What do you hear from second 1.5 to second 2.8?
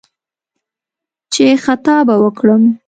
«خطا به وکړم»